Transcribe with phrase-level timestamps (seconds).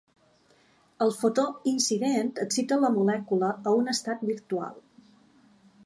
[1.05, 1.43] El fotó
[1.73, 4.83] incident excita la molècula a un estat virtual.